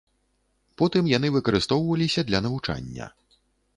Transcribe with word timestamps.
Потым 0.81 1.11
яны 1.17 1.29
выкарыстоўваліся 1.37 2.21
для 2.31 2.39
навучання. 2.47 3.05